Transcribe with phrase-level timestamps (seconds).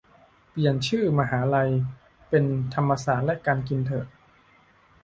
[0.49, 1.71] เปลี่ยนชื่อมหาลัย
[2.29, 4.05] เป็นธรรมศาสตร์และการกินเถอะ